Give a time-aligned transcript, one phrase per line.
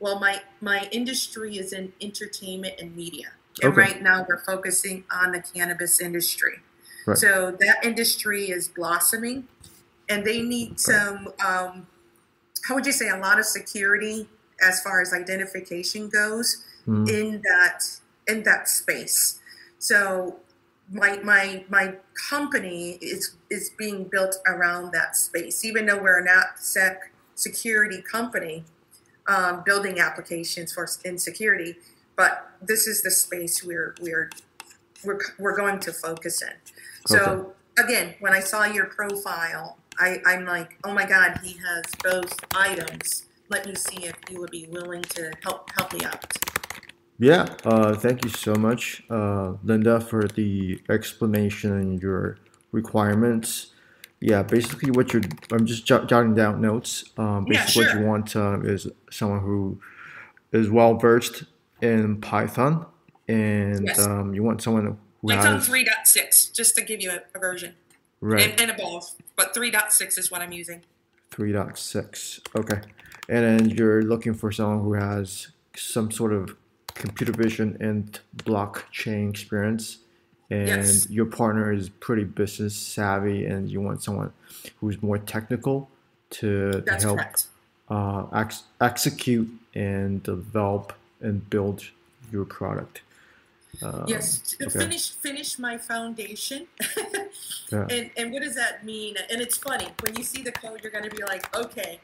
[0.00, 3.80] Well, my my industry is in entertainment and media, and Okay.
[3.82, 6.60] right now we're focusing on the cannabis industry.
[7.06, 7.18] Right.
[7.18, 9.46] So that industry is blossoming,
[10.08, 11.32] and they need some.
[11.46, 11.86] Um,
[12.64, 14.28] how would you say a lot of security
[14.62, 17.08] as far as identification goes Mhm.
[17.08, 17.84] in that
[18.26, 19.38] in that space.
[19.78, 20.40] So
[20.90, 25.64] my my my company is is being built around that space.
[25.64, 26.98] Even though we're an AppSec
[27.34, 28.64] security company,
[29.26, 31.76] um, building applications for in security,
[32.16, 34.30] but this is the space we're we're
[35.04, 36.52] we're we're going to focus in.
[37.06, 41.84] So again, when I saw your profile, I, I'm like, oh my God, he has
[42.02, 43.26] both items.
[43.48, 46.24] Let me see if you would be willing to help help me out.
[47.18, 52.38] Yeah, uh, thank you so much, uh, Linda, for the explanation and your
[52.72, 53.74] requirements.
[54.20, 57.04] Yeah, basically what you're, I'm just jot- jotting down notes.
[57.16, 59.80] Um, Yeah, basically what you want uh, is someone who
[60.52, 61.44] is well versed
[61.80, 62.84] in Python,
[63.28, 63.98] and Yes.
[64.06, 67.74] um, you want someone who Python has 3.6, just to give you a, a version,
[68.20, 70.82] right and, and above, but 3.6 is what I'm using.
[71.30, 72.40] 3.6.
[72.56, 72.80] Okay,
[73.28, 76.56] and then you're looking for someone who has some sort of
[76.94, 79.98] computer vision and blockchain experience
[80.50, 81.08] and Yes.
[81.08, 84.32] your partner is pretty business savvy and you want someone
[84.80, 85.88] who's more technical
[86.30, 87.20] to, to help
[87.88, 91.84] uh, ex- execute and develop and build
[92.32, 93.02] your product.
[93.82, 94.78] Um, yes, to okay.
[94.80, 96.66] finish finish my foundation.
[97.72, 97.86] Yeah.
[97.88, 99.14] and and what does that mean?
[99.30, 102.00] And it's funny when you see the code, you're going to be like, okay,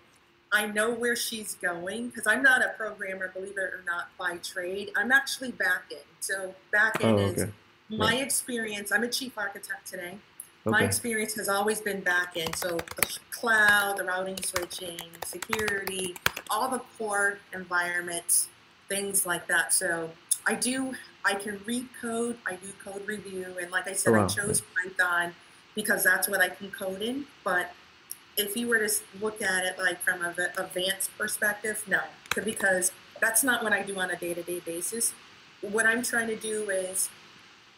[0.53, 4.37] I know where she's going because I'm not a programmer, believe it or not, by
[4.37, 4.93] trade.
[4.97, 6.03] I'm actually back end.
[6.21, 7.47] So back Oh, end is
[7.91, 7.99] okay.
[7.99, 8.93] my experience.
[8.93, 10.19] I'm a chief architect today.
[10.65, 12.57] My experience has always been back end.
[12.57, 16.17] So the cloud, the routing, switching, security,
[16.51, 18.49] all the core environments,
[18.89, 19.73] things like that.
[19.73, 20.11] So
[20.45, 24.17] I do, I can read code, I do code review, and like I said, Oh,
[24.17, 24.25] wow.
[24.25, 25.35] I chose Python
[25.77, 27.27] because that's what I can code in.
[27.45, 27.71] But
[28.37, 32.01] if you were to look at it like from a advanced perspective, no,
[32.45, 35.13] because that's not what I do on a day to day basis.
[35.61, 37.09] What I'm trying to do is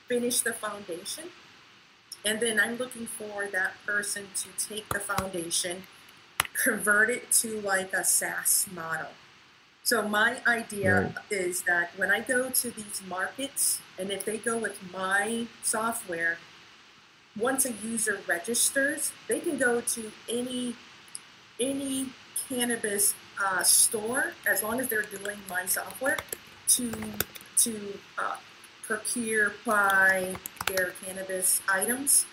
[0.08, 1.24] finish the foundation
[2.24, 5.84] and then I'm looking for that person to take the foundation,
[6.52, 9.08] convert it to like a SaaS model.
[9.82, 11.14] So my idea Right.
[11.30, 16.38] is that when I go to these markets, and if they go with my software,
[17.38, 20.76] once a user registers, they can go to any
[21.60, 22.10] any
[22.48, 26.18] cannabis uh, store as long as they're doing my software
[26.68, 26.92] to
[27.56, 28.36] to uh,
[28.88, 30.34] procure buy
[30.66, 32.24] their cannabis items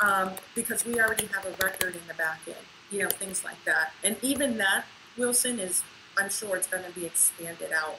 [0.00, 2.56] um, because we already have a record in the back end,
[2.90, 3.92] you know, things like that.
[4.04, 4.84] And even that,
[5.18, 5.82] Wilson, is
[6.16, 7.98] I'm sure it's going to be expanded out.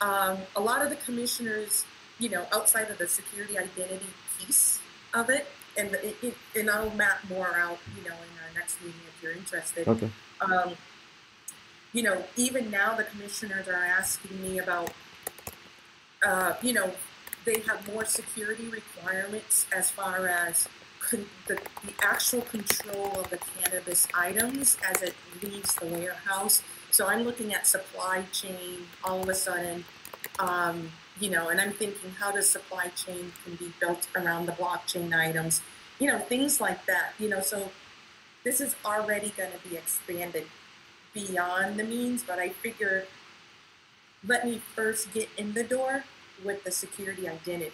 [0.00, 1.84] Um, a lot of the commissioners,
[2.18, 4.06] you know, outside of the security identity
[4.38, 4.80] piece
[5.12, 8.80] of it, and it, it, and I'll map more out, you know, in our next
[8.80, 10.10] meeting if you're interested Okay.
[10.40, 10.72] um,
[11.92, 14.92] you know, even now the commissioners are asking me about,
[16.24, 16.92] uh, you know,
[17.44, 20.68] they have more security requirements as far as
[21.00, 26.62] con- the, the actual control of the cannabis items as it leaves the warehouse.
[26.90, 29.84] So I'm looking at supply chain all of a sudden,
[30.38, 34.52] um, you know, and I'm thinking how does supply chain can be built around the
[34.52, 35.62] blockchain items,
[35.98, 37.70] you know, things like that, you know, so
[38.44, 40.46] this is already going to be expanded
[41.12, 43.06] beyond the means, but I figure
[44.26, 46.04] let me first get in the door
[46.44, 47.72] with the security identity,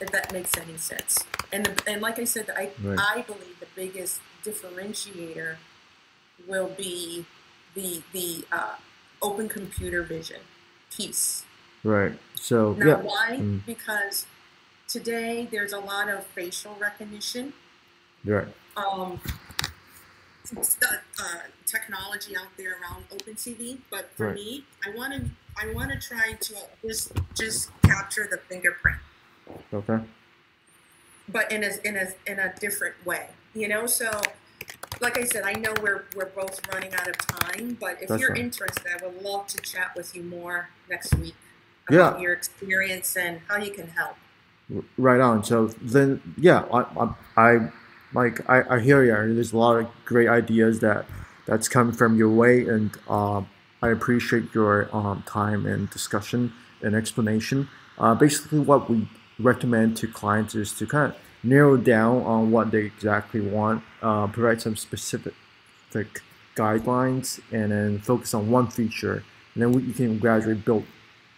[0.00, 1.24] if that makes any sense.
[1.52, 2.98] And the, and like I said, I Right.
[3.00, 5.56] I believe the biggest differentiator
[6.46, 7.24] will be
[7.74, 8.76] the the uh,
[9.22, 10.40] open computer vision
[10.94, 11.44] piece.
[11.84, 12.18] Right.
[12.34, 12.94] So Now, yeah.
[12.96, 13.36] why?
[13.40, 13.64] Mm.
[13.66, 14.26] Because
[14.88, 17.52] today there's a lot of facial recognition
[18.24, 18.48] Right.
[18.76, 19.20] um,
[20.56, 20.60] uh,
[21.18, 24.34] uh, technology out there around OpenCV, but for Right.
[24.34, 26.54] me, I want to I want to try to
[26.84, 28.98] just just capture the fingerprint,
[29.72, 29.98] Okay.
[31.28, 33.86] but in a in a in a different way, you know.
[33.86, 34.10] So,
[35.00, 38.20] like I said, I know we're we're both running out of time, but if That's
[38.20, 38.44] you're fine.
[38.44, 41.34] interested, I would love to chat with you more next week
[41.88, 42.22] about Yeah.
[42.22, 44.16] your experience and how you can help.
[44.98, 45.44] Right on.
[45.44, 47.68] So then, yeah, I, I, I
[48.12, 49.34] like I, I hear you.
[49.34, 51.06] There's a lot of great ideas that
[51.46, 53.48] that's coming from your way, and um,
[53.82, 56.52] I appreciate your um, time and discussion
[56.82, 57.68] and explanation.
[57.98, 59.08] Uh, basically, what we
[59.38, 64.26] recommend to clients is to kind of narrow down on what they exactly want, uh,
[64.26, 65.34] provide some specific
[66.56, 69.22] guidelines and then focus on one feature,
[69.54, 70.84] and then we, you can gradually build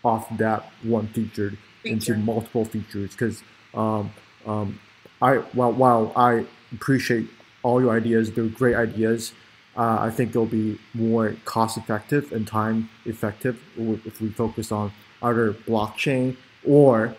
[0.04, 1.50] off that one feature,
[1.82, 2.14] feature.
[2.14, 3.12] into multiple features.
[3.12, 3.42] Because
[3.74, 4.10] um,
[4.46, 4.80] um,
[5.20, 7.28] I while while I appreciate
[7.62, 9.32] all your ideas, they're great ideas.
[9.78, 14.90] Uh, I think it'll be more cost effective and time effective if we focus on
[15.22, 16.36] either blockchain
[16.66, 17.14] or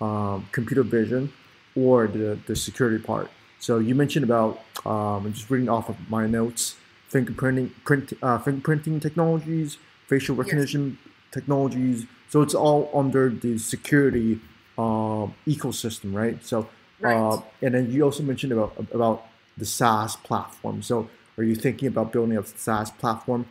[0.00, 1.32] um, computer vision
[1.74, 3.28] or the, the security part.
[3.58, 6.76] So you mentioned about um, I'm just reading off of my notes,
[7.10, 11.12] fingerprinting, print, uh, fingerprinting technologies, facial recognition yes.
[11.32, 12.06] technologies.
[12.28, 14.40] So it's all under the security
[14.78, 16.44] uh, ecosystem, right?
[16.44, 16.68] So
[17.00, 17.16] right.
[17.16, 19.26] Uh, and then you also mentioned about about
[19.56, 20.82] the SaaS platform.
[20.82, 23.46] So are you thinking about building a SaaS platform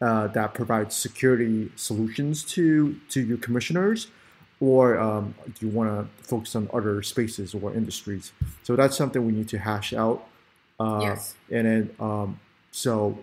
[0.00, 4.08] uh, that provides security solutions to to your commissioners?
[4.60, 8.32] or um, do you want to focus on other spaces or industries?
[8.62, 10.26] So that's something we need to hash out.
[10.78, 11.34] Uh, yes.
[11.50, 12.38] And then, um,
[12.70, 13.18] so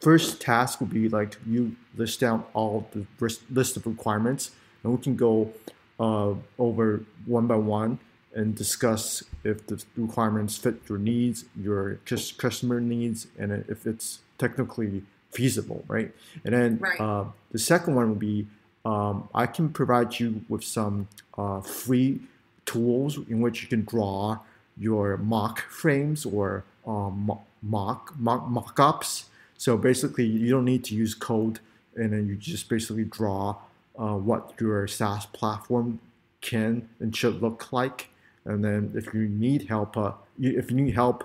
[0.00, 3.06] first task would be like you list down all the
[3.50, 4.52] list of requirements,
[4.82, 5.52] and we can go
[5.98, 7.98] uh, over one by one
[8.34, 12.00] and discuss if the requirements fit your needs, your
[12.38, 16.12] customer needs, and if it's technically feasible, right?
[16.44, 17.00] And then right.
[17.00, 18.46] Uh, the second one would be
[18.84, 22.20] um, I can provide you with some uh, free
[22.66, 24.38] tools in which you can draw
[24.78, 27.30] your mock frames or um,
[27.62, 29.26] mock, mock mock-ups.
[29.58, 31.60] So basically, you don't need to use code,
[31.94, 33.56] and then you just basically draw
[33.98, 36.00] uh, what your SaaS platform
[36.40, 38.09] can and should look like.
[38.44, 41.24] And then if you need help, uh, if you need help,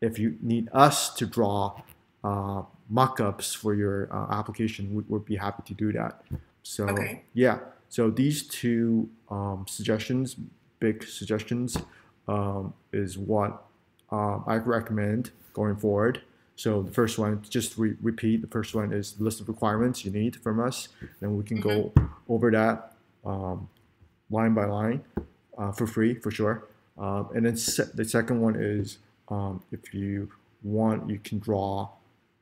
[0.00, 1.80] if you need us to draw
[2.24, 6.22] uh, mock-ups for your uh, application, we would be happy to do that.
[6.62, 7.22] So okay.
[7.34, 10.36] yeah, so these two um, suggestions,
[10.78, 11.76] big suggestions,
[12.28, 13.64] um, is what
[14.10, 16.22] uh, I recommend going forward.
[16.54, 18.42] So the first one, just re- repeat.
[18.42, 20.88] The first one is the list of requirements you need from us,
[21.20, 21.68] Then we can mm-hmm.
[21.68, 21.92] go
[22.28, 22.94] over that
[23.24, 23.68] um,
[24.30, 25.02] line by line
[25.58, 26.64] uh, for free for sure.
[26.98, 30.30] Um, and then se- the second one is um, if you
[30.62, 31.88] want, you can draw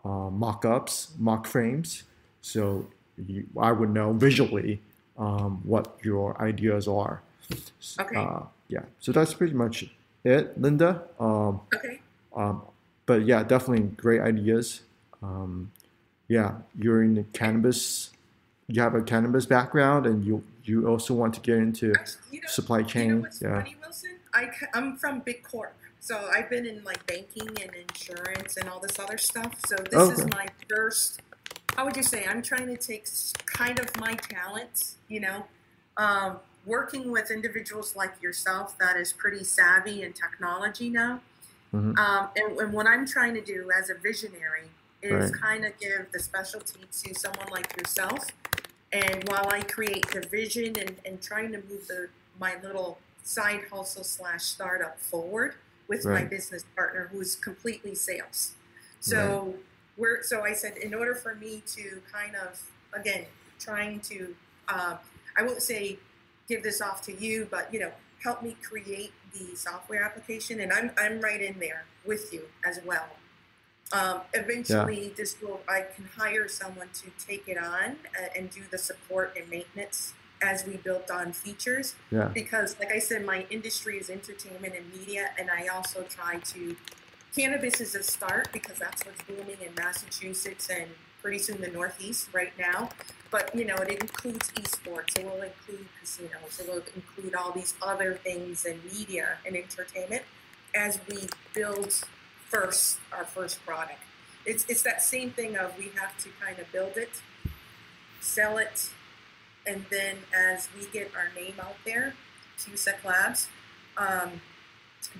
[0.04, 2.04] uh, mock-ups, mock frames.
[2.42, 2.86] So
[3.26, 4.80] you, I would know visually
[5.18, 7.22] um, what your ideas are.
[7.98, 8.16] Okay.
[8.16, 8.82] Uh, yeah.
[9.00, 9.84] So that's pretty much
[10.24, 11.02] it, Linda.
[11.18, 12.00] Um, okay.
[12.34, 12.62] Um,
[13.06, 14.82] but yeah, definitely great ideas.
[15.22, 15.72] Um,
[16.28, 18.10] yeah, you're in the cannabis.
[18.68, 21.92] You have a cannabis background, and you you also want to get into
[22.30, 23.08] you know, supply chain.
[23.08, 23.58] You know yeah.
[23.58, 24.10] Funny, Wilson?
[24.34, 25.74] I, I'm from big corp.
[26.00, 29.54] So I've been in like banking and insurance and all this other stuff.
[29.66, 30.12] So this okay.
[30.12, 31.20] is my first
[31.76, 32.26] how would you say?
[32.26, 33.06] I'm trying to take
[33.46, 35.46] kind of my talents, you know,
[35.96, 41.20] um, working with individuals like yourself that is pretty savvy in technology now.
[41.74, 41.98] Mm-hmm.
[41.98, 44.68] Um, and, and, what I'm trying to do as a visionary
[45.02, 45.40] is right.
[45.40, 48.26] kind of give the specialty to someone like yourself.
[48.92, 52.08] And while I create the vision and, and trying to move the,
[52.38, 55.54] my little side hustle slash startup forward
[55.86, 56.22] with right.
[56.22, 58.54] my business partner who's completely sales.
[59.00, 59.54] So right
[60.00, 63.26] we're so I said in order for me to kind of again
[63.60, 64.34] trying to
[64.66, 64.96] uh,
[65.36, 65.98] I won't say
[66.48, 67.92] give this off to you, but you know
[68.24, 72.80] help me create the software application, and I'm I'm right in there with you as
[72.84, 73.08] well.
[73.92, 75.14] Um, eventually, yeah.
[75.16, 79.36] this will I can hire someone to take it on uh, and do the support
[79.36, 80.12] and maintenance
[80.42, 81.94] as we build on features.
[82.10, 82.28] Yeah.
[82.32, 86.76] Because, like I said, my industry is entertainment and media, and I also try to
[87.34, 90.90] cannabis is a start because that's what's booming in Massachusetts and
[91.22, 92.90] pretty soon the Northeast right now.
[93.30, 95.18] But you know, it includes esports.
[95.18, 96.60] It will include casinos.
[96.60, 100.22] It will include all these other things in media and entertainment
[100.74, 102.04] as we build
[102.50, 104.00] first our first product.
[104.44, 107.22] It's it's that same thing of we have to kind of build it,
[108.20, 108.90] sell it,
[109.66, 112.14] and then as we get our name out there,
[112.58, 113.48] QSEC Labs.
[113.96, 114.40] Um,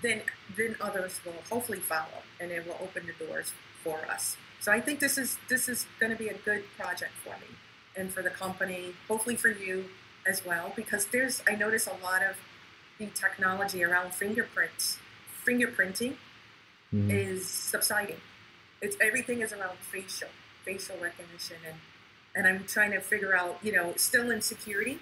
[0.02, 0.22] then
[0.56, 4.37] then others will hopefully follow, and it will open the doors for us.
[4.60, 7.56] So I think this is this is going to be a good project for me
[7.96, 9.87] and for the company, hopefully for you
[10.26, 12.37] as well, because there's I notice a lot of
[12.99, 14.99] the technology around fingerprints,
[15.46, 16.16] fingerprinting
[16.94, 17.11] mm-hmm.
[17.11, 18.20] is subsiding.
[18.82, 20.28] It's everything is around facial,
[20.64, 21.76] facial recognition, and
[22.35, 24.99] and I'm trying to figure out, you know, still in security,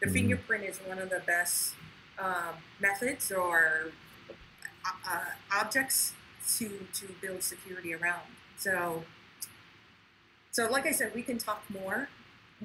[0.00, 0.14] the mm-hmm.
[0.14, 1.74] fingerprint is one of the best
[2.18, 3.92] um, methods or
[5.08, 5.20] uh,
[5.52, 6.12] objects
[6.58, 8.22] to to build security around.
[8.56, 9.04] So,
[10.50, 12.08] so like I said, we can talk more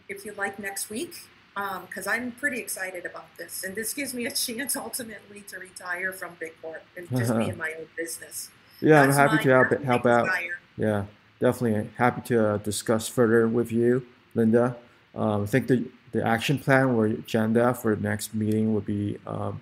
[0.08, 4.14] if you like next week because um, I'm pretty excited about this, and this gives
[4.14, 7.88] me a chance ultimately to retire from Big Corp and just be in my own
[7.98, 8.50] business.
[8.82, 10.30] Yeah, That's I'm happy to help help out.
[10.78, 11.06] Yeah,
[11.40, 14.76] definitely happy to uh, discuss further with you, Linda.
[15.16, 19.18] Um, I think the the action plan or agenda for the next meeting would be
[19.26, 19.62] um,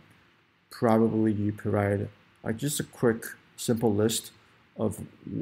[0.71, 2.07] probably you provide
[2.43, 3.25] uh, just a quick,
[3.57, 4.31] simple list
[4.77, 4.99] of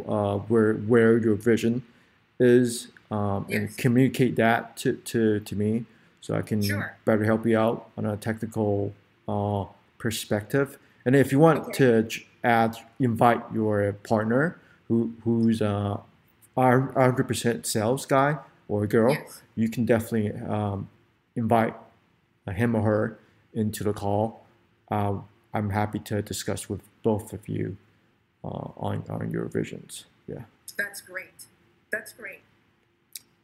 [0.08, 1.84] uh, where where your vision
[2.40, 5.86] is um, and communicate that to, to, to me
[6.22, 6.96] so I can Sure.
[7.06, 8.94] better help you out on a technical
[9.28, 9.66] uh,
[9.98, 10.78] perspective.
[11.06, 11.72] And if you want Okay.
[11.78, 12.10] to
[12.48, 16.02] add, invite your partner who who's a
[16.56, 18.38] hundred percent sales guy
[18.68, 19.42] or girl, Yes.
[19.56, 20.90] you can definitely um,
[21.36, 21.76] invite
[22.48, 23.20] him or her
[23.54, 24.46] into the call.
[24.90, 25.16] Uh,
[25.54, 27.78] I'm happy to discuss with both of you
[28.44, 30.06] uh, on on your visions.
[30.28, 30.44] Yeah.
[30.78, 31.46] That's great.
[31.92, 32.42] That's great.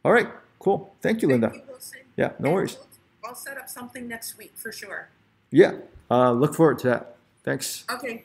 [0.04, 0.28] All right.
[0.58, 0.94] Cool.
[1.02, 1.50] Thank you, Linda.
[1.54, 1.62] You,
[2.16, 2.32] Yeah.
[2.38, 2.78] No And worries.
[3.24, 5.08] I'll set up something next week for sure.
[5.50, 5.72] Yeah.
[6.10, 7.16] Uh, look forward to that.
[7.42, 7.84] Thanks.
[7.90, 8.24] Okay.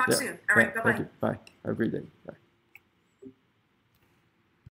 [0.00, 0.14] Talk Yeah.
[0.16, 0.38] soon.
[0.50, 0.74] All right.
[0.74, 0.82] Yeah.
[0.82, 1.04] Bye bye.
[1.20, 1.38] Bye.
[1.64, 2.02] Have a great day.
[2.26, 2.34] Bye.